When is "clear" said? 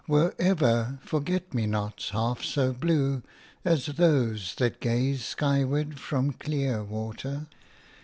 6.33-6.83